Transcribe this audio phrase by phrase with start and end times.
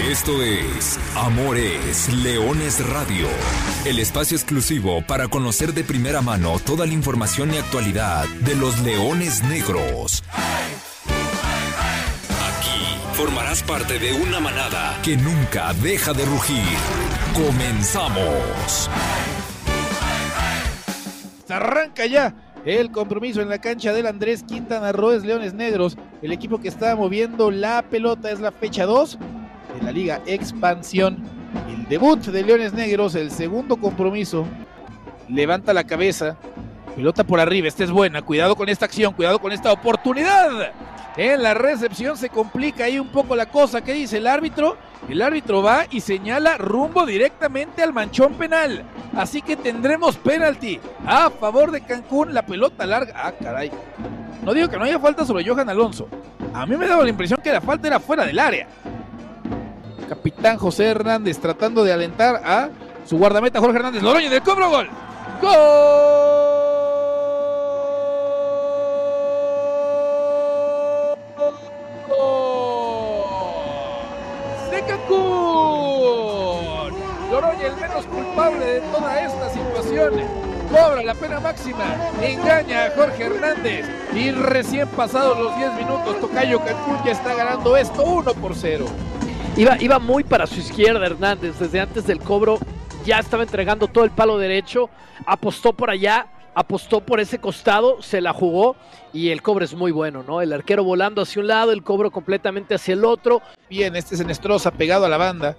[0.00, 3.26] Esto es Amores Leones Radio,
[3.86, 8.78] el espacio exclusivo para conocer de primera mano toda la información y actualidad de los
[8.80, 10.22] leones negros.
[12.28, 16.76] Aquí formarás parte de una manada que nunca deja de rugir.
[17.34, 18.90] Comenzamos.
[21.46, 22.34] Se arranca ya
[22.66, 25.96] el compromiso en la cancha del Andrés Quintana Roes Leones Negros.
[26.20, 29.18] El equipo que está moviendo la pelota es la fecha 2
[29.78, 31.18] de la Liga Expansión.
[31.68, 34.46] El debut de Leones Negros, el segundo compromiso.
[35.28, 36.36] Levanta la cabeza.
[36.94, 38.22] Pelota por arriba, esta es buena.
[38.22, 40.72] Cuidado con esta acción, cuidado con esta oportunidad.
[41.16, 43.82] En la recepción se complica ahí un poco la cosa.
[43.82, 44.76] ¿Qué dice el árbitro?
[45.08, 48.84] El árbitro va y señala rumbo directamente al manchón penal.
[49.14, 52.34] Así que tendremos penalti a favor de Cancún.
[52.34, 53.14] La pelota larga.
[53.16, 53.70] Ah, caray.
[54.42, 56.08] No digo que no haya falta sobre Johan Alonso.
[56.54, 58.68] A mí me daba la impresión que la falta era fuera del área.
[60.08, 62.70] Capitán José Hernández tratando de alentar a
[63.04, 64.02] su guardameta Jorge Hernández.
[64.02, 64.88] Loroño del cobro gol.
[65.42, 65.52] ¡Gol!
[74.70, 75.26] De Cancún.
[77.30, 80.46] Loroña el menos culpable de toda esta situación.
[80.70, 81.84] Cobra la pena máxima,
[82.20, 87.76] engaña a Jorge Hernández y recién pasados los 10 minutos, Tocayo Cancún ya está ganando
[87.76, 88.86] esto 1 por 0.
[89.56, 92.58] Iba, iba muy para su izquierda Hernández, desde antes del cobro
[93.06, 94.90] ya estaba entregando todo el palo derecho,
[95.24, 98.76] apostó por allá, apostó por ese costado, se la jugó
[99.14, 100.42] y el cobro es muy bueno, ¿no?
[100.42, 103.40] El arquero volando hacia un lado, el cobro completamente hacia el otro.
[103.70, 105.56] Bien, este es Enestrosa pegado a la banda.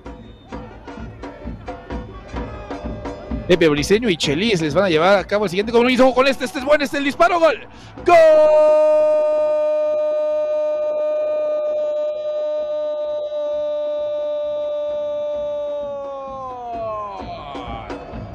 [3.47, 6.45] Pepe Briseño y Chelis les van a llevar a cabo el siguiente compromiso con este,
[6.45, 7.65] este es bueno, este es el disparo, gol.
[8.05, 8.15] ¡Gol!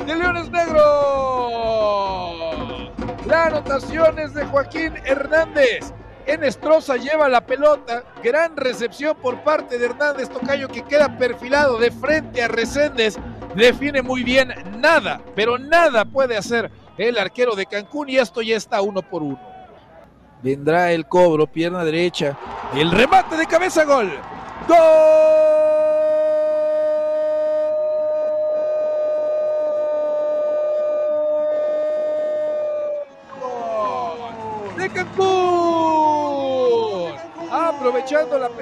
[0.06, 0.83] De Leones Negros.
[3.27, 5.92] La anotación es de Joaquín Hernández.
[6.27, 11.91] Enestrosa lleva la pelota, gran recepción por parte de Hernández Tocayo que queda perfilado de
[11.91, 13.18] frente a Reséndez,
[13.57, 18.57] define muy bien nada, pero nada puede hacer el arquero de Cancún y esto ya
[18.57, 19.41] está uno por uno.
[20.42, 22.36] Vendrá el cobro, pierna derecha,
[22.74, 24.12] el remate de cabeza, gol.
[24.68, 25.42] ¡Gol!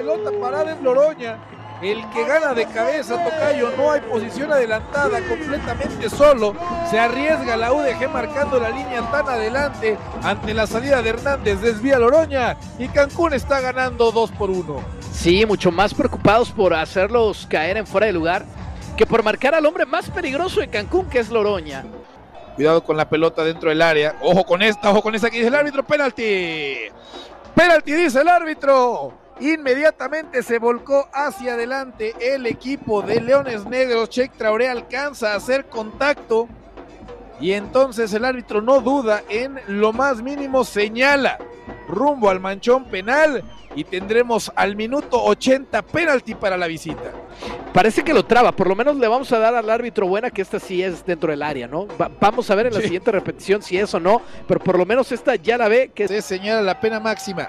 [0.01, 1.37] Pelota parada en Loroña.
[1.81, 6.55] El que gana de cabeza, Tocayo, no hay posición adelantada, completamente solo.
[6.89, 11.97] Se arriesga la UDG marcando la línea tan adelante ante la salida de Hernández, desvía
[11.97, 14.79] Loroña y Cancún está ganando 2 por 1.
[15.11, 18.45] Sí, mucho más preocupados por hacerlos caer en fuera de lugar
[18.95, 21.83] que por marcar al hombre más peligroso de Cancún, que es Loroña.
[22.55, 24.15] Cuidado con la pelota dentro del área.
[24.21, 26.75] Ojo con esta, ojo con esta que dice el árbitro, penalti.
[27.55, 29.20] Penalti dice el árbitro.
[29.41, 34.09] Inmediatamente se volcó hacia adelante el equipo de Leones Negros.
[34.09, 36.47] Check Traoré alcanza a hacer contacto.
[37.39, 41.39] Y entonces el árbitro no duda en lo más mínimo, señala
[41.87, 43.43] rumbo al manchón penal.
[43.75, 47.11] Y tendremos al minuto 80 penalti para la visita.
[47.73, 50.41] Parece que lo traba, por lo menos le vamos a dar al árbitro buena que
[50.41, 51.87] esta sí es dentro del área, ¿no?
[51.99, 52.85] Va- vamos a ver en la Sí.
[52.87, 56.07] siguiente repetición si es o no, pero por lo menos esta ya la ve que
[56.09, 57.47] Se señala la pena máxima.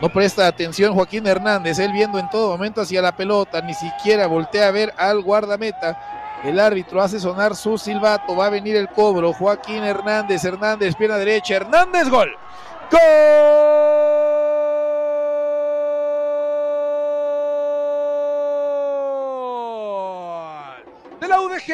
[0.00, 4.26] No presta atención Joaquín Hernández, él viendo en todo momento hacia la pelota, ni siquiera
[4.26, 6.40] voltea a ver al guardameta.
[6.42, 9.32] El árbitro hace sonar su silbato, va a venir el cobro.
[9.32, 12.36] Joaquín Hernández, Hernández, pierna derecha, Hernández, gol.
[12.90, 13.00] ¡Gol!
[21.20, 21.70] De la UDG.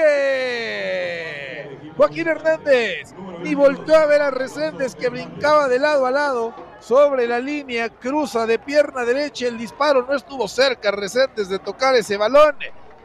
[1.97, 3.15] Joaquín Hernández.
[3.43, 7.89] Y volteó a ver a Reséndez que brincaba de lado a lado sobre la línea,
[7.89, 12.57] cruza de pierna derecha, el disparo no estuvo cerca Reséndez de tocar ese balón.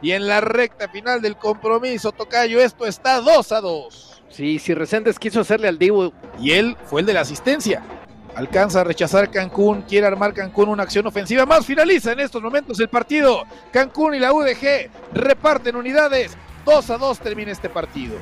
[0.02, 4.22] Y en la recta final del compromiso, Tocayo, esto está 2 a 2.
[4.28, 7.82] sí, si Reséndez quiso hacerle al Divo, Y él fue el de la asistencia.
[8.34, 11.64] Alcanza a rechazar Cancún, quiere armar Cancún una acción ofensiva más.
[11.64, 13.44] Finaliza en estos momentos el partido.
[13.72, 16.36] Cancún y la UDG reparten unidades.
[16.66, 18.16] 2 a 2 termina este partido.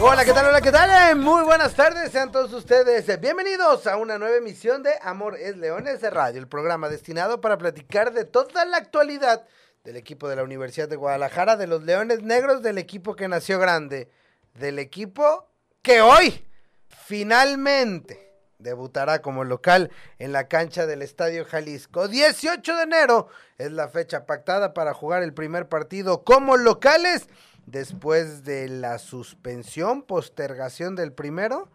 [0.00, 0.46] Hola, ¿qué tal?
[0.46, 1.10] Hola, ¿qué tal?
[1.10, 5.36] Eh, Muy buenas tardes, sean todos ustedes eh, bienvenidos a una nueva emisión de Amor
[5.36, 9.44] es Leones de Radio, el programa destinado para platicar de toda la actualidad
[9.84, 13.58] del equipo de la Universidad de Guadalajara, de los Leones Negros, del equipo que nació
[13.58, 14.08] grande,
[14.54, 15.47] del equipo
[15.82, 16.44] que hoy
[16.88, 18.28] finalmente
[18.58, 22.08] debutará como local en la cancha del Estadio Jalisco.
[22.08, 27.28] 18 de enero es la fecha pactada para jugar el primer partido como locales
[27.66, 31.70] después de la suspensión, postergación del primero,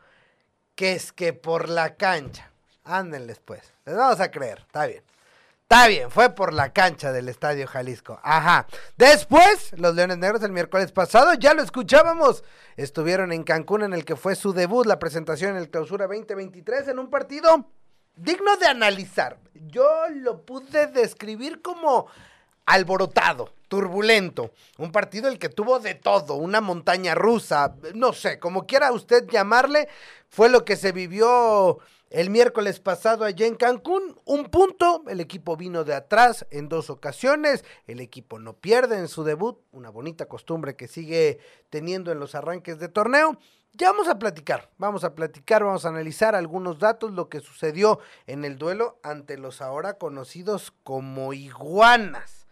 [0.75, 2.51] que es que por la cancha.
[2.83, 5.03] Ándenles pues, les vamos a creer, está bien.
[5.73, 8.19] Está bien, fue por la cancha del Estadio Jalisco.
[8.21, 8.67] Ajá.
[8.95, 12.43] Después, los Leones Negros el miércoles pasado, ya lo escuchábamos,
[12.77, 16.89] estuvieron en Cancún en el que fue su debut, la presentación en el Clausura 2023
[16.89, 17.71] en un partido
[18.15, 19.39] digno de analizar.
[19.55, 22.05] Yo lo pude describir como
[22.65, 28.65] alborotado, turbulento, un partido el que tuvo de todo, una montaña rusa, no sé, como
[28.65, 29.87] quiera usted llamarle,
[30.29, 31.79] fue lo que se vivió
[32.13, 36.91] el miércoles pasado allá en Cancún, un punto, el equipo vino de atrás en dos
[36.91, 41.39] ocasiones, el equipo no pierde en su debut, una bonita costumbre que sigue
[41.71, 43.39] teniendo en los arranques de torneo.
[43.75, 47.97] Ya vamos a platicar, vamos a platicar, vamos a analizar algunos datos, lo que sucedió
[48.27, 52.42] en el duelo ante los ahora conocidos como iguanas.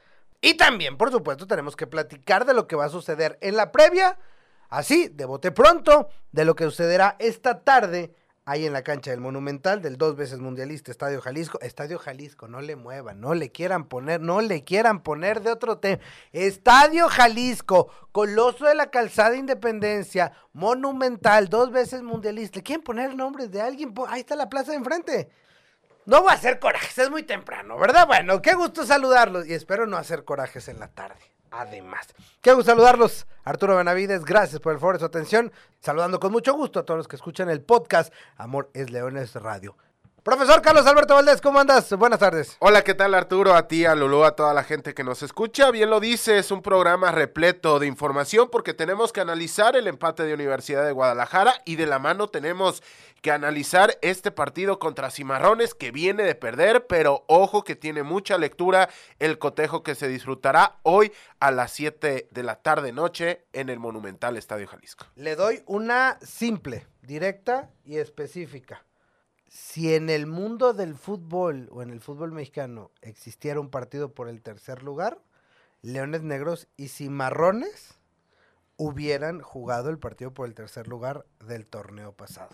[0.41, 3.71] Y también, por supuesto, tenemos que platicar de lo que va a suceder en la
[3.71, 4.17] previa,
[4.69, 9.21] así, de bote pronto, de lo que sucederá esta tarde ahí en la cancha del
[9.21, 11.59] Monumental, del dos veces mundialista Estadio Jalisco.
[11.61, 15.77] Estadio Jalisco, no le muevan, no le quieran poner, no le quieran poner de otro
[15.77, 16.01] tema.
[16.31, 22.57] Estadio Jalisco, Coloso de la Calzada Independencia, Monumental, dos veces mundialista.
[22.57, 23.93] ¿Le quieren poner nombres de alguien?
[23.93, 25.29] Po- Ahí está la plaza de enfrente.
[26.05, 28.07] No va a hacer corajes, es muy temprano, ¿verdad?
[28.07, 31.21] Bueno, qué gusto saludarlos y espero no hacer corajes en la tarde.
[31.51, 32.07] Además,
[32.41, 33.27] qué gusto saludarlos.
[33.43, 35.51] Arturo Benavides, gracias por el favor de su atención.
[35.79, 39.75] Saludando con mucho gusto a todos los que escuchan el podcast Amor es Leones Radio.
[40.23, 41.91] Profesor Carlos Alberto Valdés, ¿cómo andas?
[41.93, 42.55] Buenas tardes.
[42.59, 43.55] Hola, ¿qué tal Arturo?
[43.55, 45.71] A ti, a Lulú, a toda la gente que nos escucha.
[45.71, 50.21] Bien lo dice, es un programa repleto de información porque tenemos que analizar el empate
[50.21, 52.83] de Universidad de Guadalajara y de la mano tenemos
[53.23, 58.37] que analizar este partido contra Cimarrones que viene de perder, pero ojo que tiene mucha
[58.37, 63.69] lectura el cotejo que se disfrutará hoy a las 7 de la tarde noche en
[63.69, 65.07] el Monumental Estadio Jalisco.
[65.15, 68.83] Le doy una simple, directa y específica.
[69.53, 74.29] Si en el mundo del fútbol o en el fútbol mexicano existiera un partido por
[74.29, 75.19] el tercer lugar,
[75.81, 77.95] Leones Negros y Cimarrones
[78.77, 82.51] hubieran jugado el partido por el tercer lugar del torneo pasado.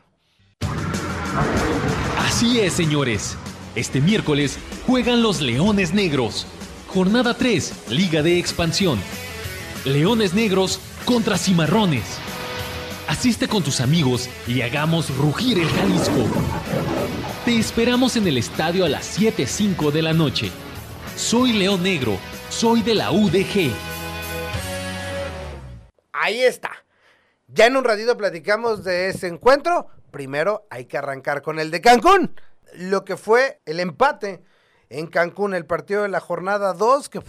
[2.17, 3.37] Así es, señores.
[3.75, 4.57] Este miércoles
[4.87, 6.47] juegan los Leones Negros.
[6.87, 8.97] Jornada 3, Liga de Expansión.
[9.85, 12.17] Leones Negros contra Cimarrones.
[13.07, 16.25] Asiste con tus amigos y hagamos rugir el Jalisco.
[17.45, 20.51] Te esperamos en el estadio a las 7.05 de la noche.
[21.15, 22.17] Soy León Negro,
[22.49, 23.71] soy de la UDG.
[26.11, 26.71] Ahí está.
[27.47, 29.87] Ya en un ratito platicamos de ese encuentro.
[30.11, 32.35] Primero hay que arrancar con el de Cancún.
[32.73, 34.43] Lo que fue el empate
[34.89, 37.21] en Cancún, el partido de la jornada 2, que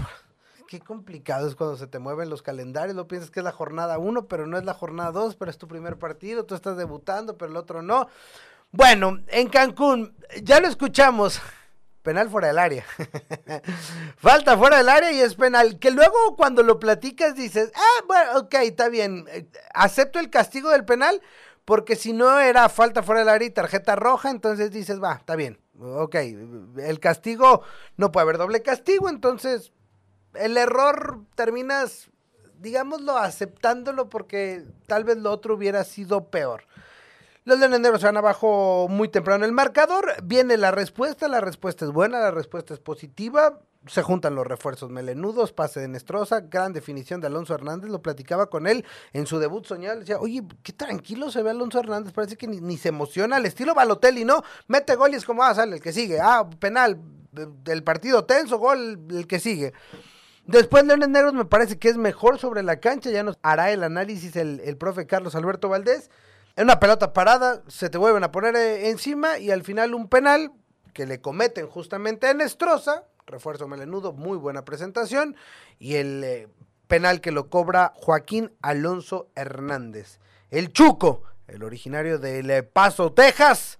[0.69, 2.95] qué complicado es cuando se te mueven los calendarios.
[2.95, 5.59] Lo piensas que es la jornada 1, pero no es la jornada 2, pero es
[5.59, 6.45] tu primer partido.
[6.45, 8.09] Tú estás debutando, pero el otro no.
[8.71, 11.41] Bueno, en Cancún, ya lo escuchamos.
[12.03, 12.85] Penal fuera del área.
[14.19, 15.79] Falta fuera del área y es penal.
[15.79, 19.27] Que luego cuando lo platicas dices, ah, bueno, ok, está bien.
[19.29, 21.21] eh, Acepto el castigo del penal
[21.67, 25.37] porque si no era falta fuera del área y tarjeta roja, entonces dices, va, está
[25.37, 25.61] bien.
[25.79, 27.63] Ok, el castigo,
[27.99, 29.73] no puede haber doble castigo, entonces
[30.39, 32.09] el error terminas,
[32.59, 36.65] digámoslo, aceptándolo porque tal vez lo otro hubiera sido peor.
[37.49, 40.17] Los Leones Negros se van abajo muy temprano el marcador.
[40.23, 43.61] Viene la respuesta, la respuesta es buena, la respuesta es positiva.
[43.87, 47.91] Se juntan los refuerzos melenudos, pase de Nestroza, gran definición de Alonso Hernández.
[47.91, 50.01] Lo platicaba con él en su debut soñado.
[50.01, 52.13] Decía, oye, qué tranquilo se ve Alonso Hernández.
[52.13, 53.37] Parece que ni, se emociona.
[53.37, 54.43] Al estilo Balotelli, ¿no?
[54.67, 56.19] Mete gol y es como, ah, sale el que sigue.
[56.21, 57.01] Ah, penal,
[57.33, 59.73] del partido tenso, gol, el que sigue.
[60.49, 63.85] Después Leones Negros me parece que es mejor sobre la cancha, ya nos hará el
[63.85, 66.11] análisis el, el profe Carlos Alberto Valdés.
[66.57, 70.09] En una pelota parada, se te vuelven a poner eh, encima y al final un
[70.09, 70.51] penal
[70.95, 75.37] que le cometen justamente a Nestroza, refuerzo melenudo, muy buena presentación,
[75.79, 76.49] y el eh,
[76.87, 80.19] penal que lo cobra Joaquín Alonso Hernández.
[80.49, 83.79] El Chuco, el originario del eh, Paso, Texas,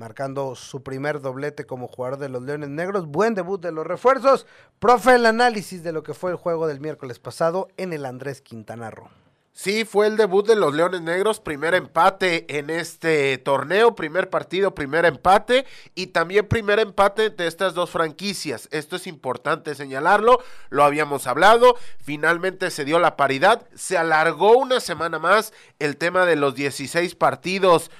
[0.00, 3.06] marcando su primer doblete como jugador de los Leones Negros.
[3.06, 4.46] Buen debut de los refuerzos.
[4.78, 8.40] Profe, el análisis de lo que fue el juego del miércoles pasado en el Andrés
[8.40, 9.10] Quintana Roo.
[9.52, 14.74] Sí, fue el debut de los Leones Negros, primer empate en este torneo, primer partido,
[14.74, 18.68] primer empate y también primer empate de estas dos franquicias.
[18.70, 20.40] Esto es importante señalarlo,
[20.70, 26.24] lo habíamos hablado, finalmente se dio la paridad, se alargó una semana más el tema
[26.24, 27.90] de los 16 partidos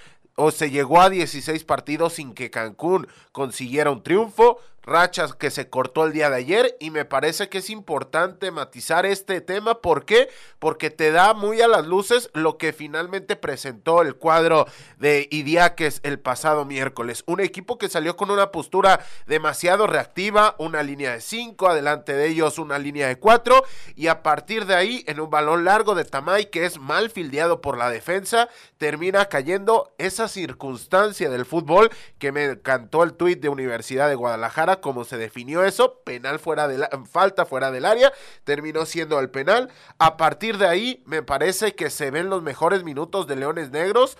[0.43, 5.69] o se llegó a 16 partidos sin que Cancún consiguiera un triunfo rachas que se
[5.69, 9.81] cortó el día de ayer y me parece que es importante matizar este tema.
[9.81, 10.29] ¿Por qué?
[10.59, 14.67] Porque te da muy a las luces lo que finalmente presentó el cuadro
[14.99, 17.25] de Idiáquez el pasado miércoles.
[17.27, 22.29] Un equipo que salió con una postura demasiado reactiva, una línea de 5, adelante de
[22.29, 23.65] ellos una línea de 4
[23.97, 27.61] y a partir de ahí en un balón largo de Tamay que es mal fildeado
[27.61, 33.49] por la defensa, termina cayendo esa circunstancia del fútbol que me encantó el tuit de
[33.49, 38.13] Universidad de Guadalajara como se definió eso, penal fuera de la, falta fuera del área,
[38.45, 39.71] terminó siendo el penal.
[39.99, 44.17] A partir de ahí, me parece que se ven los mejores minutos de Leones Negros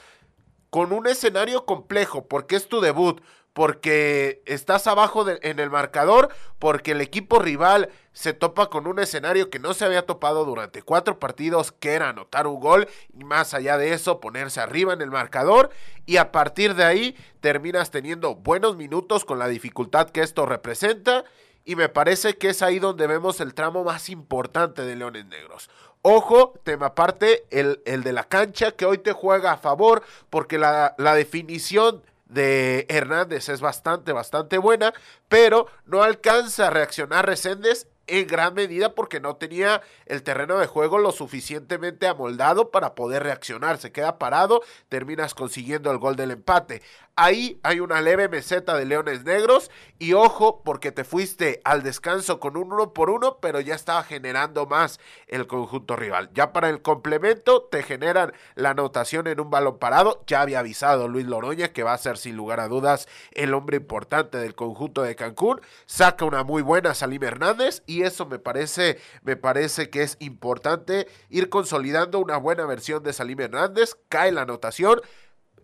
[0.71, 3.21] con un escenario complejo, porque es tu debut,
[3.61, 9.51] porque estás abajo en el marcador, porque el equipo rival se topa con un escenario
[9.51, 13.53] que no se había topado durante cuatro partidos, que era anotar un gol y más
[13.53, 15.69] allá de eso ponerse arriba en el marcador
[16.07, 21.25] y a partir de ahí terminas teniendo buenos minutos con la dificultad que esto representa
[21.67, 25.69] y me parece que es ahí donde vemos el tramo más importante de Leones Negros.
[26.01, 30.57] Ojo, tema aparte, el, el de la cancha que hoy te juega a favor porque
[30.57, 34.95] la, la definición de Hernández es bastante, bastante buena,
[35.29, 40.67] pero no alcanza a reaccionar Reséndez en gran medida porque no tenía el terreno de
[40.67, 43.79] juego lo suficientemente amoldado para poder reaccionar.
[43.79, 46.83] Se queda parado, terminas consiguiendo el gol del empate.
[47.23, 52.41] Ahí hay una leve meseta de Leones Negros y ojo porque te fuiste al descanso
[52.41, 56.31] con un uno por uno, pero ya estaba generando más el conjunto rival.
[56.33, 60.25] Ya para el complemento te generan la anotación en un balón parado.
[60.27, 63.77] Ya había avisado Luis Loroña que va a ser sin lugar a dudas el hombre
[63.77, 65.61] importante del conjunto de Cancún.
[65.85, 71.07] Saca una muy buena Salim Hernández y eso me parece, me parece que es importante
[71.29, 73.99] ir consolidando una buena versión de Salim Hernández.
[74.09, 75.03] Cae la anotación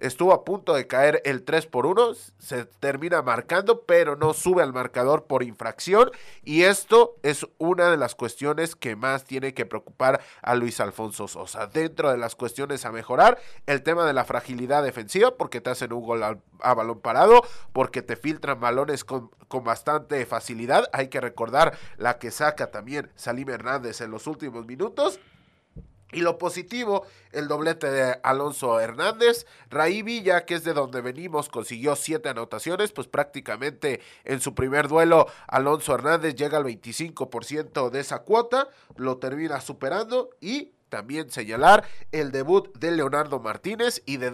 [0.01, 4.63] estuvo a punto de caer el 3 por 1, se termina marcando, pero no sube
[4.63, 6.11] al marcador por infracción
[6.45, 11.29] y esto es una de las cuestiones que más tiene que preocupar a Luis Alfonso
[11.29, 11.67] Sosa.
[11.67, 15.93] Dentro de las cuestiones a mejorar, el tema de la fragilidad defensiva, porque te hacen
[15.93, 21.21] un gol a, balón parado, porque te filtran balones con, con bastante facilidad, hay que
[21.21, 25.21] recordar la que saca también Salim Hernández en los últimos minutos
[26.17, 29.47] y lo positivo, el doblete de Alonso Hernández.
[29.69, 34.89] Raí Villa, que es de donde venimos, consiguió siete anotaciones, pues prácticamente en su primer
[34.89, 41.85] duelo Alonso Hernández llega al 25% de esa cuota, lo termina superando y también señalar
[42.13, 44.31] el debut de Leonardo Martínez y de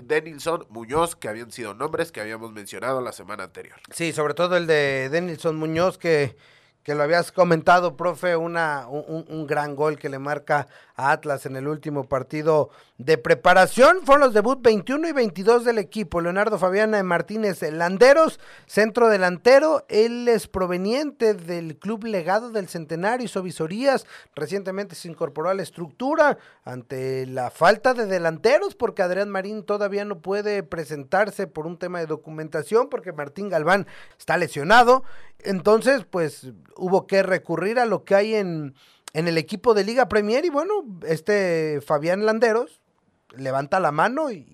[0.00, 3.80] Denilson Muñoz, que habían sido nombres que habíamos mencionado la semana anterior.
[3.90, 6.36] Sí, sobre todo el de Denilson Muñoz, que
[6.84, 11.66] que lo habías comentado, profe, una, un, gran gol que le marca Atlas en el
[11.66, 13.98] último partido de preparación.
[14.04, 16.20] Fueron los debut 21 y 22 del equipo.
[16.20, 19.84] Leonardo Fabiana Martínez Landeros, centro delantero.
[19.88, 24.06] Él es proveniente del Club Legado del Centenario, hizo visorías.
[24.34, 30.04] Recientemente se incorporó a la estructura ante la falta de delanteros, porque Adrián Marín todavía
[30.04, 33.86] no puede presentarse por un tema de documentación, porque Martín Galván
[34.18, 35.02] está lesionado.
[35.40, 38.74] Entonces, pues hubo que recurrir a lo que hay en,
[39.14, 42.82] en el equipo de Liga Premier y bueno, este Fabián Landeros
[43.36, 44.46] levanta la mano y,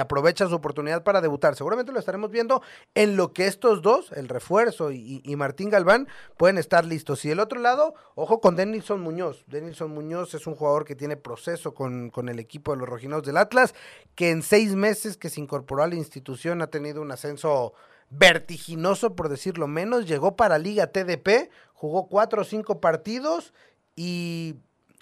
[0.00, 1.54] aprovecha su oportunidad para debutar.
[1.54, 2.62] Seguramente lo estaremos viendo
[2.94, 7.26] en lo que estos dos, el refuerzo y, Martín Galván, pueden estar listos.
[7.26, 9.44] Y el otro lado, ojo con Denilson Muñoz.
[9.48, 13.22] Denilson Muñoz es un jugador que tiene proceso con, con el equipo de los Rojinos
[13.22, 13.74] del Atlas,
[14.14, 17.74] que en seis meses que se incorporó a la institución ha tenido un ascenso
[18.08, 20.06] vertiginoso, por decirlo menos.
[20.06, 23.52] Llegó para Liga TDP, jugó cuatro o cinco partidos
[23.96, 24.54] y,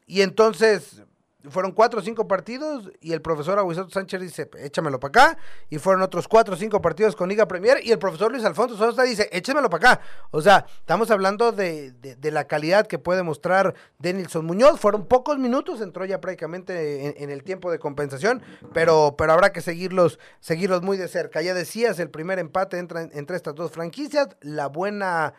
[0.07, 1.03] y entonces
[1.49, 5.39] fueron cuatro o cinco partidos y el profesor Aguisoto Sánchez dice, échamelo para acá.
[5.71, 8.77] Y fueron otros cuatro o cinco partidos con Liga Premier y el profesor Luis Alfonso
[8.77, 10.03] Sosa dice, échamelo para acá.
[10.31, 14.79] O sea, estamos hablando de, de, la calidad que puede mostrar Denilson Muñoz.
[14.79, 18.43] Fueron pocos minutos, entró ya prácticamente en, el tiempo de compensación,
[18.75, 21.41] pero, pero habrá que seguirlos, seguirlos muy de cerca.
[21.41, 24.29] Ya decías, el primer empate entra entre estas dos franquicias.
[24.41, 25.35] La buena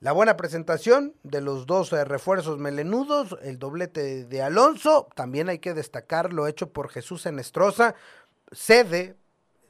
[0.00, 5.58] la buena presentación de los dos eh, refuerzos melenudos, el doblete de Alonso, también hay
[5.58, 7.94] que destacar lo hecho por Jesús Enestrosa,
[8.50, 9.14] cede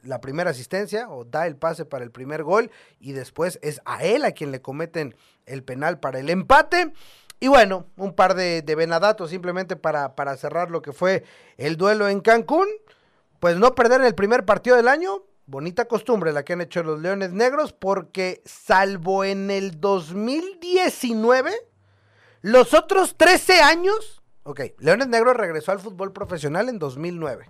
[0.03, 4.05] la primera asistencia o da el pase para el primer gol y después es a
[4.05, 6.93] él a quien le cometen el penal para el empate.
[7.41, 11.23] Y bueno, un par de, de venadatos simplemente para, para cerrar lo que fue
[11.57, 12.67] el duelo en Cancún.
[13.39, 17.01] Pues no perder el primer partido del año, bonita costumbre la que han hecho los
[17.01, 21.51] Leones Negros, porque salvo en el 2019,
[22.41, 27.49] los otros 13 años, ok, Leones Negros regresó al fútbol profesional en 2009.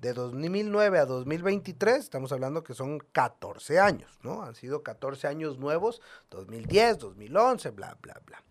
[0.00, 4.42] De 2009 a 2023, estamos hablando que son 14 años, ¿no?
[4.42, 8.42] Han sido 14 años nuevos, 2010, 2011, bla, bla, bla.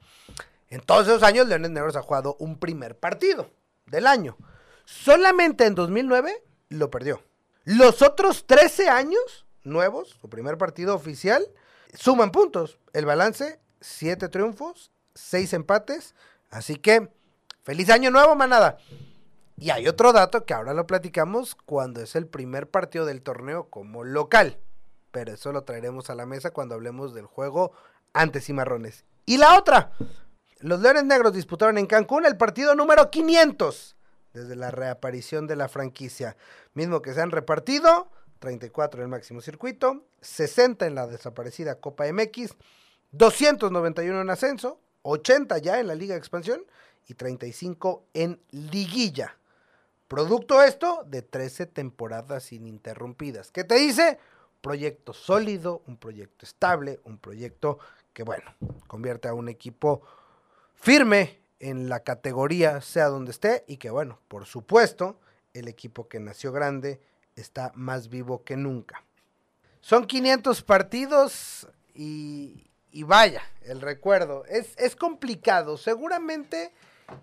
[0.67, 3.49] En todos esos años, Leones Negros ha jugado un primer partido
[3.87, 4.37] del año.
[4.85, 7.23] Solamente en 2009 lo perdió.
[7.69, 11.47] Los otros 13 años nuevos, su primer partido oficial,
[11.93, 12.79] suman puntos.
[12.93, 16.15] El balance, 7 triunfos, 6 empates.
[16.49, 17.11] Así que,
[17.61, 18.79] feliz año nuevo, manada.
[19.55, 23.69] Y hay otro dato que ahora lo platicamos cuando es el primer partido del torneo
[23.69, 24.57] como local.
[25.11, 27.71] Pero eso lo traeremos a la mesa cuando hablemos del juego
[28.13, 29.05] ante Cimarrones.
[29.27, 29.91] Y la otra,
[30.57, 33.95] los Leones Negros disputaron en Cancún el partido número 500
[34.39, 36.37] desde la reaparición de la franquicia.
[36.73, 42.05] Mismo que se han repartido 34 en el máximo circuito, 60 en la desaparecida Copa
[42.11, 42.55] MX,
[43.11, 46.63] 291 en ascenso, 80 ya en la Liga de Expansión
[47.07, 49.35] y 35 en liguilla.
[50.07, 53.51] Producto esto de 13 temporadas ininterrumpidas.
[53.51, 54.19] ¿Qué te dice?
[54.61, 57.79] Proyecto sólido, un proyecto estable, un proyecto
[58.13, 58.53] que, bueno,
[58.87, 60.01] convierte a un equipo
[60.75, 65.19] firme en la categoría, sea donde esté, y que, bueno, por supuesto,
[65.53, 67.01] el equipo que nació grande
[67.35, 69.03] está más vivo que nunca.
[69.81, 74.45] Son 500 partidos y, y vaya, el recuerdo.
[74.45, 75.77] Es, es complicado.
[75.77, 76.71] Seguramente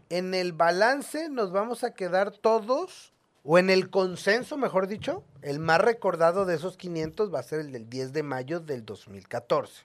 [0.08, 3.12] en el balance nos vamos a quedar todos,
[3.44, 7.60] o en el consenso, mejor dicho, el más recordado de esos 500 va a ser
[7.60, 9.84] el del 10 de mayo del 2014.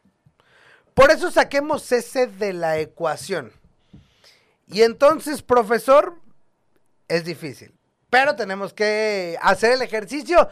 [0.94, 3.52] Por eso saquemos ese de la ecuación.
[4.72, 6.16] Y entonces, profesor,
[7.08, 7.74] es difícil.
[8.10, 10.50] Pero tenemos que hacer el ejercicio.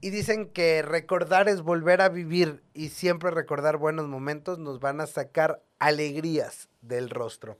[0.00, 2.62] Y dicen que recordar es volver a vivir.
[2.74, 7.58] Y siempre recordar buenos momentos nos van a sacar alegrías del rostro.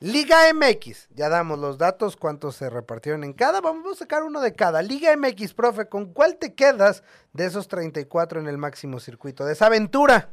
[0.00, 3.60] Liga MX, ya damos los datos, cuántos se repartieron en cada.
[3.60, 4.80] Vamos a sacar uno de cada.
[4.82, 9.44] Liga MX, profe, ¿con cuál te quedas de esos 34 en el máximo circuito?
[9.44, 10.28] De esa aventura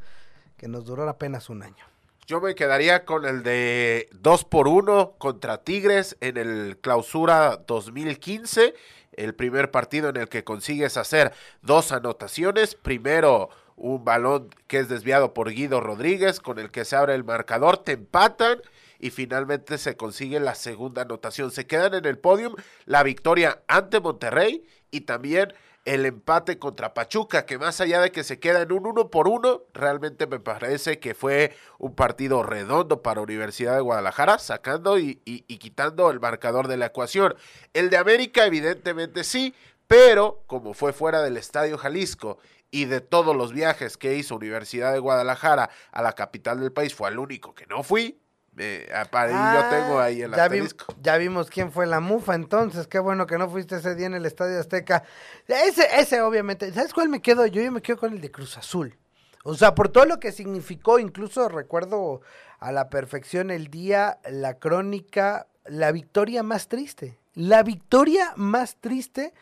[0.56, 1.84] que nos duró apenas un año.
[2.26, 8.74] Yo me quedaría con el de 2 por 1 contra Tigres en el clausura 2015,
[9.12, 14.88] el primer partido en el que consigues hacer dos anotaciones, primero un balón que es
[14.88, 18.60] desviado por Guido Rodríguez, con el que se abre el marcador, te empatan
[18.98, 21.52] y finalmente se consigue la segunda anotación.
[21.52, 25.52] Se quedan en el podium la victoria ante Monterrey y también
[25.86, 29.28] el empate contra Pachuca, que más allá de que se queda en un uno por
[29.28, 35.22] uno, realmente me parece que fue un partido redondo para Universidad de Guadalajara, sacando y,
[35.24, 37.36] y, quitando el marcador de la ecuación.
[37.72, 39.54] El de América, evidentemente sí,
[39.86, 42.38] pero como fue fuera del Estadio Jalisco
[42.72, 46.96] y de todos los viajes que hizo Universidad de Guadalajara a la capital del país,
[46.96, 48.20] fue el único que no fui.
[48.58, 50.94] Eh, para- y yo tengo ahí el Ah, ya, vi- asterisco.
[51.02, 54.14] ya vimos quién fue la mufa, entonces qué bueno que no fuiste ese día en
[54.14, 55.02] el Estadio Azteca.
[55.46, 57.44] Ese, ese obviamente, ¿sabes cuál me quedo?
[57.46, 58.96] Yo, yo me quedo con el de Cruz Azul.
[59.44, 62.22] O sea, por todo lo que significó, incluso recuerdo
[62.58, 67.18] a la perfección el día, la crónica, la victoria más triste.
[67.34, 69.34] La victoria más triste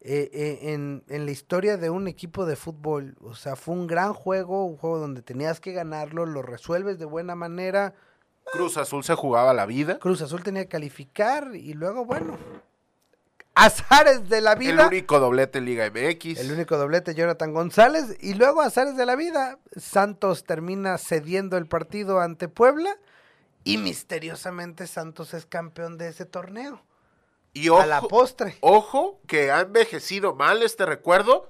[0.00, 3.16] eh, eh, en, en la historia de un equipo de fútbol.
[3.20, 7.04] O sea, fue un gran juego, un juego donde tenías que ganarlo, lo resuelves de
[7.04, 7.94] buena manera.
[8.52, 9.98] Cruz Azul se jugaba la vida.
[9.98, 12.36] Cruz Azul tenía que calificar y luego, bueno,
[13.54, 14.86] azares de la El vida.
[14.86, 16.38] único doblete Liga MX.
[16.40, 18.16] El único doblete, Jonathan González.
[18.20, 22.96] Y luego, azares de la vida, Santos termina cediendo el partido ante Puebla.
[23.64, 26.82] Y misteriosamente Santos es campeón de ese torneo.
[27.54, 28.56] Y ojo, a la postre.
[28.60, 31.48] ojo que ha envejecido mal este recuerdo,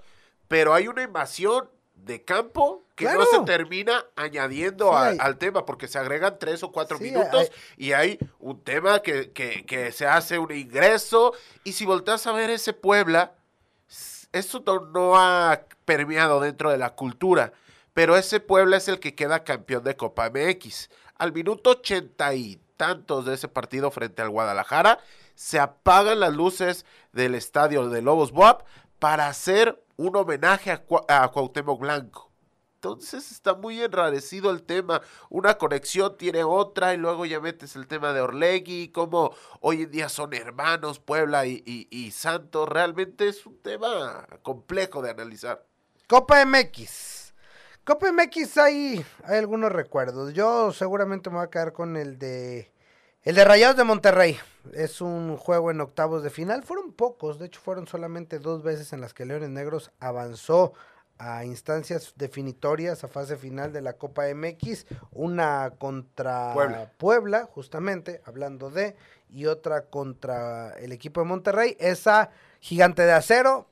[0.49, 5.39] pero hay una invasión de campo que no se termina añadiendo Sí, a- hay- al
[5.39, 9.31] tema porque se agregan tres o cuatro Sí, minutos hay- y hay un tema que,
[9.33, 11.33] que- que se hace un ingreso
[11.65, 13.35] y si volteas a ver ese Puebla,
[14.33, 17.53] eso no, no ha permeado dentro de la cultura,
[17.93, 20.89] pero ese Puebla es el que queda campeón de Copa MX.
[21.19, 24.99] Al minuto ochenta y tantos de ese partido frente al Guadalajara,
[25.35, 28.65] se apagan las luces del estadio de Lobos Boab
[28.99, 32.32] para hacer un homenaje a, Cua- a Cuauhtémoc Blanco.
[32.85, 35.03] Entonces está muy enrarecido el tema.
[35.31, 39.91] Una conexión tiene otra y luego ya metes el tema de Orlegui, como hoy en
[39.93, 42.69] día son hermanos Puebla y, y- Santos.
[42.69, 45.65] Realmente es un tema complejo de analizar.
[46.09, 47.33] Copa MX.
[47.85, 50.33] Copa MX hay, hay algunos recuerdos.
[50.35, 52.73] Yo seguramente me voy a quedar con el de
[53.23, 54.41] el de Rayados de Monterrey.
[54.73, 56.65] Es un juego en octavos de final.
[56.65, 60.73] Fueron pocos, de hecho fueron solamente dos veces en las que Leones Negros avanzó
[61.23, 64.87] a instancias definitorias, a fase final de la Copa MX.
[65.13, 66.93] Una contra Puebla.
[66.99, 68.97] Puebla, justamente, hablando de,
[69.31, 71.77] y otra contra el equipo de Monterrey.
[71.79, 72.31] Esa
[72.61, 73.69] gigante de acero.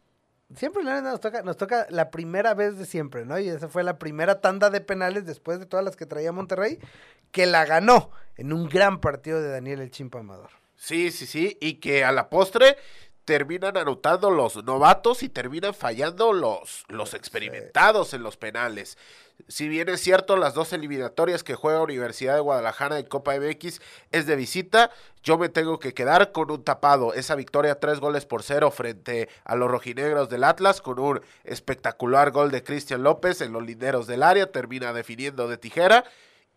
[0.55, 3.39] Siempre nos toca, nos toca la primera vez de siempre, ¿no?
[3.39, 6.79] Y esa fue la primera tanda de penales después de todas las que traía Monterrey,
[7.31, 10.51] que la ganó en un gran partido de Daniel El Chimpa Amador.
[10.77, 12.77] Sí, sí, sí, y que a la postre
[13.31, 18.99] terminan anotando los novatos y terminan fallando los, los experimentados en los penales.
[19.47, 23.81] Si bien es cierto, las dos eliminatorias que juega Universidad de Guadalajara en Copa MX
[24.11, 24.91] es de visita,
[25.23, 27.15] yo me tengo que quedar con un tapado.
[27.15, 32.33] Esa victoria tres goles por cero frente a los rojinegros del Atlas con un espectacular
[32.33, 36.05] gol de Cristian López en los linderos del área, termina definiendo de tijera.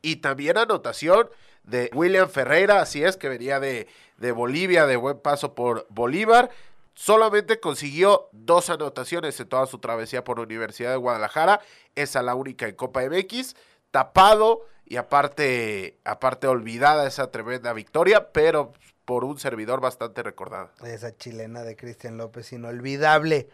[0.03, 1.29] Y también anotación
[1.63, 3.87] de William Ferreira, así es, que venía de,
[4.17, 6.51] de Bolivia, de buen paso por Bolívar.
[6.93, 11.61] Solamente consiguió dos anotaciones en toda su travesía por Universidad de Guadalajara.
[11.95, 13.55] Esa la única en Copa MX.
[13.89, 18.73] Tapado y aparte, aparte olvidada esa tremenda victoria, pero
[19.05, 20.71] por un servidor bastante recordada.
[20.83, 23.49] Esa chilena de Cristian López, inolvidable.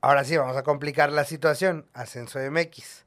[0.00, 1.86] Ahora sí, vamos a complicar la situación.
[1.92, 3.01] Ascenso MX.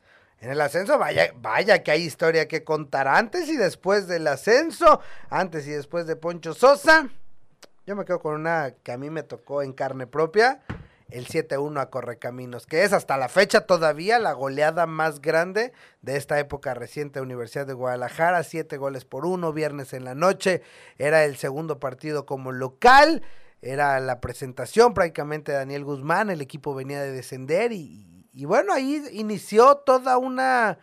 [0.45, 5.01] En el ascenso, vaya, vaya que hay historia que contar antes y después del ascenso,
[5.31, 7.10] antes y después de Poncho Sosa.
[7.88, 10.62] Yo me quedo con una que a mí me tocó en carne propia,
[11.10, 16.15] el 7-1 a Correcaminos, que es hasta la fecha todavía la goleada más grande de
[16.15, 20.62] esta época reciente Universidad de Guadalajara, siete goles por uno, viernes en la noche,
[20.99, 23.23] era el segundo partido como local,
[23.63, 28.74] era la presentación prácticamente de Daniel Guzmán, el equipo venía de descender y, y bueno,
[28.74, 30.78] ahí inició toda una,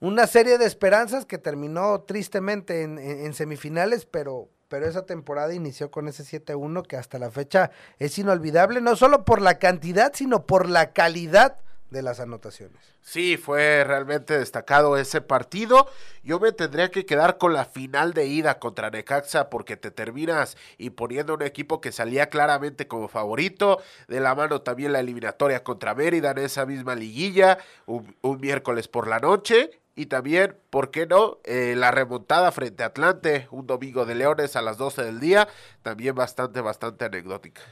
[0.00, 5.90] una serie de esperanzas que terminó tristemente en, en- semifinales, pero, pero esa temporada inició
[5.90, 10.44] con ese 7-1 que hasta la fecha es inolvidable, no solo por la cantidad, sino
[10.44, 11.58] por la calidad
[11.90, 12.76] de las anotaciones.
[13.00, 15.88] Sí, fue realmente destacado ese partido.
[16.22, 20.56] Yo me tendría que quedar con la final de ida contra Necaxa porque te terminas
[20.78, 23.80] imponiendo un equipo que salía claramente como favorito.
[24.08, 29.06] De la mano también la eliminatoria contra Mérida en esa misma liguilla, un, miércoles por
[29.06, 29.70] la noche.
[29.94, 31.38] Y también, ¿por qué no?
[31.44, 35.48] Eh, la remontada frente a Atlante, un domingo de Leones a las 12 del día,
[35.82, 37.62] también bastante, bastante anecdótica.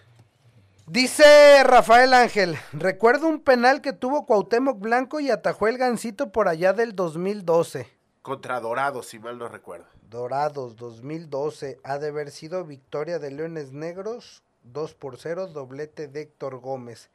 [0.87, 6.47] Dice Rafael Ángel, recuerdo un penal que tuvo Cuauhtémoc Blanco y atajó el gancito por
[6.47, 7.89] allá del 2012.
[8.21, 9.87] Contra Dorados, si mal no recuerdo.
[10.11, 16.21] Dorados 2012, ha de haber sido victoria de Leones Negros, 2 por 0, doblete de
[16.21, 17.09] Héctor Gómez.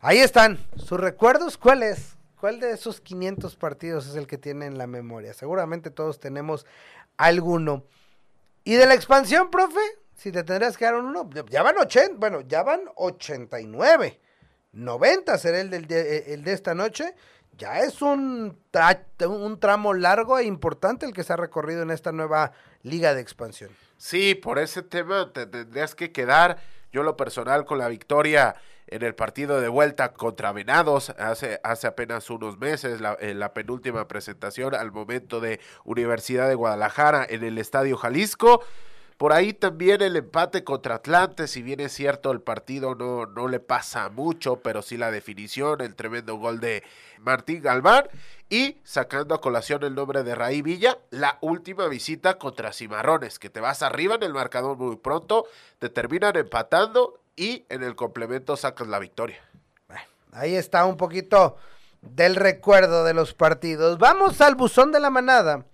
[0.00, 2.18] Ahí están, sus recuerdos, ¿cuál es?
[2.38, 5.32] ¿Cuál de esos 500 partidos es el que tiene en la memoria?
[5.32, 6.66] Seguramente todos tenemos
[7.16, 7.84] alguno.
[8.64, 9.80] ¿Y de la expansión, profe?
[10.18, 14.20] Si te tendrías que dar un uno, ya van 80, bueno, ya van 89.
[14.72, 17.14] 90 será el, del de, el de esta noche.
[17.56, 18.58] Ya es un,
[19.20, 22.50] un tramo largo e importante el que se ha recorrido en esta nueva
[22.82, 23.70] liga de expansión.
[23.96, 26.58] Sí, por ese tema te tendrías que quedar,
[26.92, 28.56] yo lo personal, con la victoria
[28.88, 33.54] en el partido de vuelta contra Venados hace, hace apenas unos meses, la, en la
[33.54, 38.64] penúltima presentación al momento de Universidad de Guadalajara en el Estadio Jalisco.
[39.18, 43.48] Por ahí también el empate contra Atlante, si bien es cierto el partido no, no
[43.48, 46.84] le pasa mucho, pero sí la definición, el tremendo gol de
[47.18, 48.04] Martín Galván
[48.48, 53.50] y sacando a colación el nombre de Raí Villa, la última visita contra Cimarrones, que
[53.50, 55.46] te vas arriba en el marcador muy pronto,
[55.80, 59.42] te terminan empatando y en el complemento sacas la victoria.
[60.30, 61.56] Ahí está un poquito
[62.02, 63.98] del recuerdo de los partidos.
[63.98, 65.64] Vamos al buzón de la manada.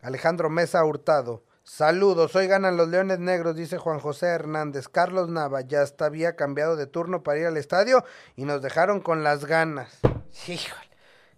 [0.00, 1.42] Alejandro Mesa Hurtado.
[1.66, 4.86] Saludos, hoy ganan los Leones Negros, dice Juan José Hernández.
[4.86, 8.04] Carlos Nava ya hasta había cambiado de turno para ir al estadio
[8.36, 9.98] y nos dejaron con las ganas.
[10.46, 10.90] Híjole,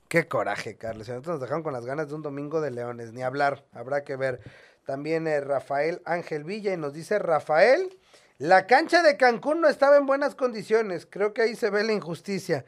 [0.09, 1.09] qué coraje, Carlos.
[1.09, 4.41] Nos dejaron con las ganas de un domingo de Leones, ni hablar, habrá que ver.
[4.85, 7.97] También eh, Rafael Ángel Villa y nos dice Rafael,
[8.39, 11.93] la cancha de Cancún no estaba en buenas condiciones, creo que ahí se ve la
[11.93, 12.65] injusticia.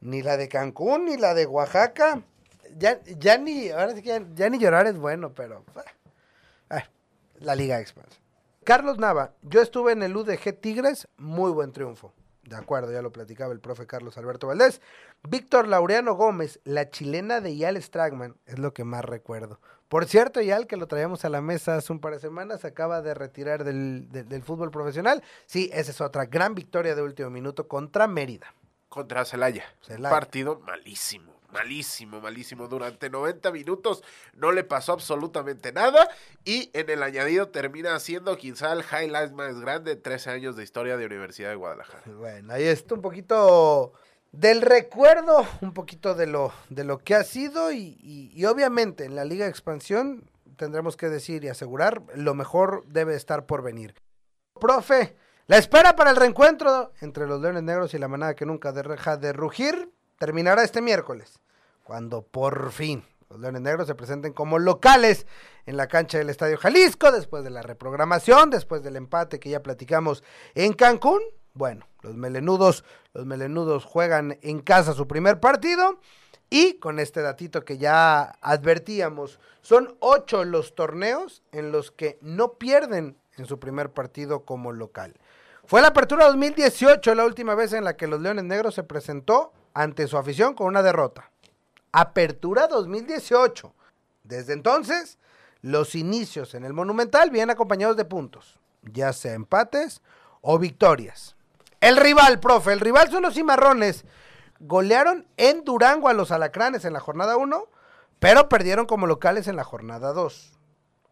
[0.00, 2.20] Ni la de Cancún, ni la de Oaxaca.
[2.76, 5.64] Ya, ya ni, ahora sí que ya, ya ni llorar es bueno, pero...
[7.40, 8.22] la Liga Expansión.
[8.64, 12.12] Carlos Nava, yo estuve en el UDG Tigres, muy buen triunfo.
[12.42, 14.80] De acuerdo, ya lo platicaba el profe Carlos Alberto Valdés.
[15.28, 19.60] Víctor Laureano Gómez, la chilena de Yal Stragman, es lo que más recuerdo.
[19.88, 22.68] Por cierto, Yal, que lo traíamos a la mesa hace un par de semanas, se
[22.68, 25.22] acaba de retirar del, del- del fútbol profesional.
[25.46, 28.52] Sí, esa es otra gran victoria de último minuto contra Mérida.
[28.88, 29.64] Contra Celaya.
[29.82, 30.14] Celaya.
[30.14, 32.68] Partido malísimo, malísimo, malísimo.
[32.68, 34.02] Durante 90 minutos
[34.34, 36.08] no le pasó absolutamente nada
[36.44, 40.62] y en el añadido termina siendo quizá el highlight más grande de 13 años de
[40.64, 42.02] historia de Universidad de Guadalajara.
[42.06, 43.92] Bueno, ahí está un poquito
[44.32, 47.96] del recuerdo, un poquito de lo, de lo que ha sido y-
[48.34, 53.14] y obviamente en la Liga de Expansión tendremos que decir y asegurar, lo mejor debe
[53.14, 53.94] estar por venir.
[54.60, 55.16] Profe,
[55.48, 59.16] la espera para el reencuentro entre los Leones Negros y la manada que nunca deja
[59.16, 61.38] de rugir terminará este miércoles,
[61.86, 65.26] cuando por fin los Leones Negros se presenten como locales
[65.66, 69.62] en la cancha del Estadio Jalisco, después de la reprogramación, después del empate que ya
[69.62, 71.20] platicamos en Cancún.
[71.54, 76.00] Bueno, los melenudos, los melenudos juegan en casa su primer partido.
[76.50, 82.54] Y con este datito que ya advertíamos, son ocho los torneos en los que no
[82.54, 85.14] pierden en su primer partido como local.
[85.64, 89.52] Fue la apertura 2018 la última vez en la que los Leones Negros se presentó
[89.74, 91.32] ante su afición con una derrota.
[91.98, 93.72] Apertura 2018.
[94.22, 95.18] Desde entonces,
[95.62, 100.02] los inicios en el Monumental vienen acompañados de puntos, ya sea empates
[100.42, 101.36] o victorias.
[101.80, 104.04] El rival, profe, el rival son los cimarrones.
[104.60, 107.66] Golearon en Durango a los alacranes en la jornada 1,
[108.18, 110.52] pero perdieron como locales en la jornada 2.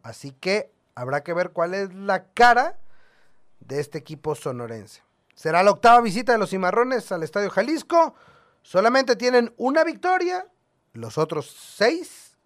[0.02, 2.78] Así que habrá que ver cuál es la cara
[3.60, 5.02] de este equipo sonorense.
[5.34, 8.14] Será la octava visita de los cimarrones al Estadio Jalisco.
[8.60, 10.46] Solamente tienen una victoria,
[10.94, 12.36] los otros seis,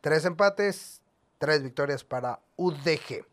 [0.00, 1.02] tres empates,
[1.38, 3.26] tres victorias para UDG.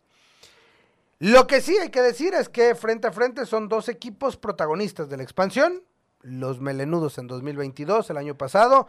[1.19, 5.09] Lo que sí hay que decir es que frente a frente son dos equipos protagonistas
[5.09, 5.83] de la expansión.
[6.21, 8.87] Los melenudos en 2022, el año pasado,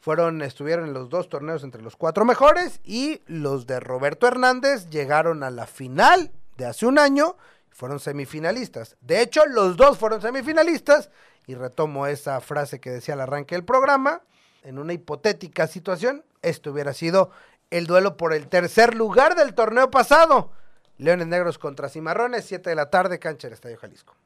[0.00, 4.88] fueron, estuvieron en los dos torneos entre los cuatro mejores y los de Roberto Hernández
[4.88, 7.36] llegaron a la final de hace un año
[7.70, 8.96] y fueron semifinalistas.
[9.00, 11.10] De hecho, los dos fueron semifinalistas
[11.46, 14.22] y retomo esa frase que decía al arranque del programa.
[14.66, 17.30] En una hipotética situación, esto hubiera sido
[17.70, 20.50] el duelo por el tercer lugar del torneo pasado.
[20.98, 24.16] Leones Negros contra Cimarrones, 7 de la tarde, cancha del Estadio Jalisco.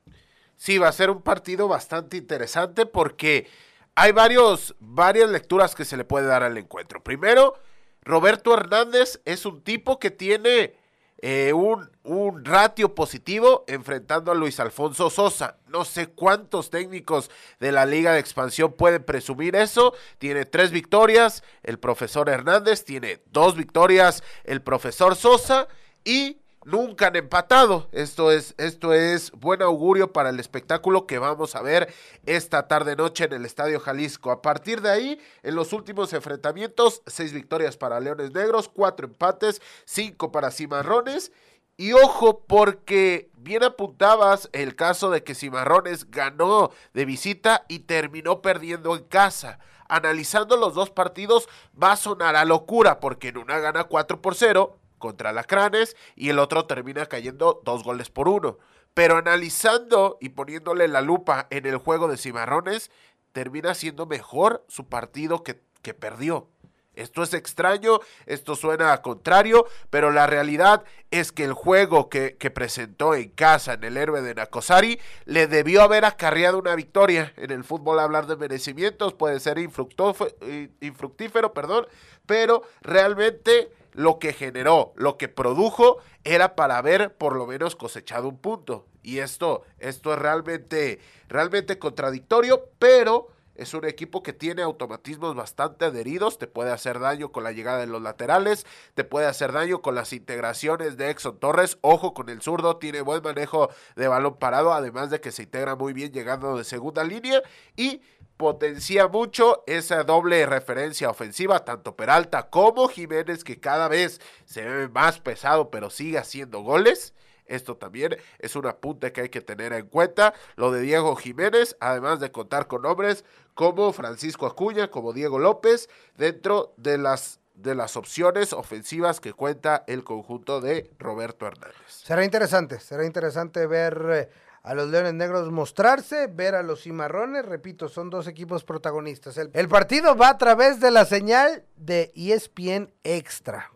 [0.57, 3.49] Sí, va a ser un partido bastante interesante porque
[3.95, 7.03] hay varios, varias lecturas que se le puede dar al encuentro.
[7.03, 7.59] Primero,
[8.01, 10.75] Roberto Hernández es un tipo que tiene
[11.23, 15.59] eh, un, un ratio positivo enfrentando a Luis Alfonso Sosa.
[15.67, 19.95] No sé cuántos técnicos de la Liga de Expansión pueden presumir eso.
[20.19, 25.69] Tiene tres victorias el profesor Hernández, tiene dos victorias el profesor Sosa
[26.05, 27.89] y nunca han empatado.
[27.93, 31.93] Esto es, esto es buen augurio para el espectáculo que vamos a ver
[32.27, 34.31] esta tarde noche en el Estadio Jalisco.
[34.31, 39.61] A partir de ahí, en los últimos enfrentamientos, seis victorias para Leones Negros, cuatro empates,
[39.85, 41.33] cinco para Cimarrones.
[41.77, 48.43] Y ojo, porque bien apuntabas el caso de que Cimarrones ganó de visita y terminó
[48.43, 49.61] perdiendo en casa.
[49.89, 51.49] Analizando los dos partidos
[51.83, 56.29] va a sonar a locura, porque en una gana 4 por 0 contra Lacranes y
[56.29, 58.59] el otro termina cayendo dos goles por uno.
[58.95, 62.93] Pero analizando y poniéndole la lupa en el juego de Cimarrones,
[63.33, 66.49] termina siendo mejor su partido que, que perdió.
[66.95, 72.37] Esto es extraño, esto suena a contrario, pero la realidad es que el juego que,
[72.37, 77.33] que, presentó en casa en el héroe de Nacosari le debió haber acarreado una victoria.
[77.37, 81.87] En el fútbol hablar de merecimientos puede ser infructífero, perdón,
[82.27, 88.29] pero realmente lo que generó, lo que produjo, era para haber por lo menos cosechado
[88.29, 88.87] un punto.
[89.03, 93.29] Y esto, esto es realmente, realmente contradictorio, pero
[93.61, 97.81] es un equipo que tiene automatismos bastante adheridos, te puede hacer daño con la llegada
[97.81, 102.31] de los laterales, te puede hacer daño con las integraciones de Exxon Torres, ojo con
[102.31, 106.11] el zurdo, tiene buen manejo de balón parado, además de que se integra muy bien
[106.11, 107.43] llegando de segunda línea.
[107.77, 108.01] Y
[108.41, 114.89] potencia mucho esa doble referencia ofensiva, tanto Peralta como Jiménez, que cada vez se ve
[114.89, 117.13] más pesado, pero sigue haciendo goles.
[117.45, 120.33] Esto también es un apunte que hay que tener en cuenta.
[120.57, 125.91] Lo de Diego Jiménez, además de contar con hombres como Francisco Acuña, como Diego López,
[126.17, 131.77] dentro de las, de las opciones ofensivas que cuenta el conjunto de Roberto Hernández.
[131.89, 134.29] Será interesante, será interesante ver eh,
[134.63, 139.39] a los Leones Negros mostrarse, ver a los Cimarrones, repito, son dos equipos protagonistas.
[139.39, 143.71] El, partido va a través de la señal de ESPN Extra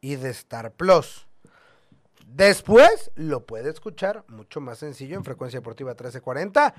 [0.00, 1.26] y de Star Plus.
[2.26, 6.74] Después lo puede escuchar mucho más sencillo en frecuencia deportiva 1340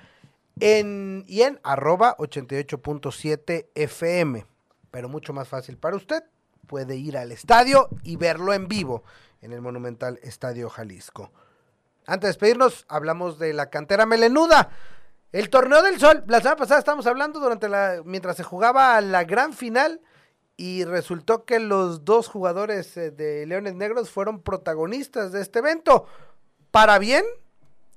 [0.60, 4.46] en, y en arroba 88.7 FM.
[4.90, 6.24] Pero mucho más fácil para usted.
[6.68, 9.04] Puede ir al estadio y verlo en vivo
[9.42, 11.32] en el monumental Estadio Jalisco.
[12.12, 14.70] Antes de despedirnos, hablamos de la cantera melenuda.
[15.32, 19.24] El torneo del sol, la semana pasada estábamos hablando durante la, mientras se jugaba la
[19.24, 20.02] gran final
[20.58, 26.06] y resultó que los dos jugadores eh, de Leones Negros fueron protagonistas de este evento,
[26.70, 27.24] para bien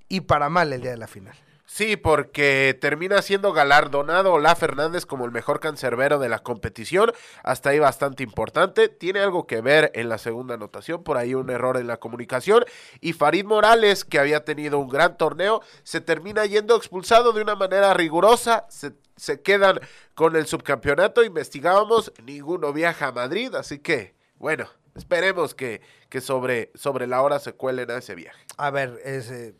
[0.08, 1.34] y para mal el día de la final.
[1.74, 7.10] Sí, porque termina siendo galardonado Olá Fernández como el mejor cancerbero de la competición.
[7.42, 8.88] Hasta ahí bastante importante.
[8.88, 12.64] Tiene algo que ver en la segunda anotación, por ahí un error en la comunicación.
[13.00, 17.56] Y Farid Morales, que había tenido un gran torneo, se termina yendo expulsado de una
[17.56, 18.66] manera rigurosa.
[18.68, 19.80] Se, se quedan
[20.14, 21.24] con el subcampeonato.
[21.24, 27.40] Investigábamos, ninguno viaja a Madrid, así que, bueno, esperemos que, que sobre, sobre la hora
[27.40, 28.46] se cuelen a ese viaje.
[28.58, 29.56] A ver, es, eh,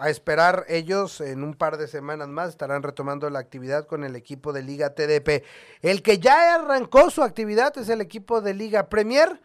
[0.00, 4.16] a esperar ellos en un par de semanas más estarán retomando la actividad con el
[4.16, 5.44] equipo de Liga TDP.
[5.82, 9.42] El que ya arrancó su actividad es el equipo de Liga Premier.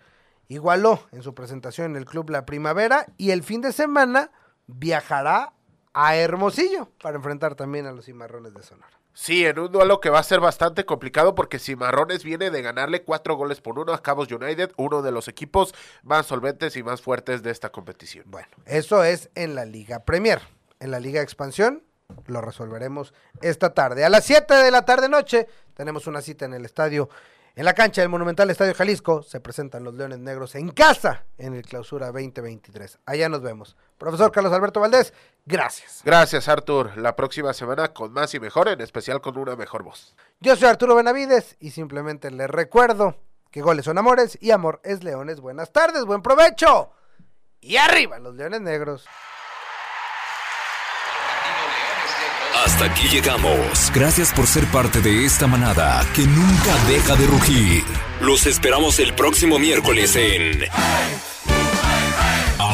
[0.47, 4.31] Igualó en su presentación en el club La Primavera y el fin de semana
[4.67, 5.54] viajará
[5.97, 8.99] a Hermosillo para enfrentar también a los cimarrones de Sonora.
[9.13, 13.03] Sí, en un duelo que va a ser bastante complicado porque Cimarrones viene de ganarle
[13.03, 17.01] cuatro goles por uno a Cabos United, uno de los equipos más solventes y más
[17.01, 18.25] fuertes de esta competición.
[18.27, 20.41] Bueno, eso es en la Liga Premier.
[20.81, 21.81] En la Liga Expansión
[22.27, 24.03] lo resolveremos esta tarde.
[24.03, 27.07] A las 7 de la tarde noche tenemos una cita en el estadio,
[27.55, 29.23] en la cancha del Monumental Estadio Jalisco.
[29.23, 32.99] Se presentan los Leones Negros en casa en el Clausura 2023.
[33.05, 33.77] Allá nos vemos.
[33.97, 35.13] Profesor Carlos Alberto Valdés,
[35.45, 36.01] gracias.
[36.03, 36.97] Gracias, Artur.
[36.97, 40.15] La próxima semana con más y mejor, en especial con una mejor voz.
[40.39, 43.15] Yo soy Arturo Benavides y simplemente les recuerdo
[43.51, 45.39] que goles son amores y amor es leones.
[45.39, 46.91] Buenas tardes, buen provecho.
[47.61, 49.05] Y arriba los Leones Negros.
[52.63, 53.91] Hasta aquí llegamos.
[53.93, 57.83] Gracias por ser parte de esta manada que nunca deja de rugir.
[58.21, 60.59] Los esperamos el próximo miércoles en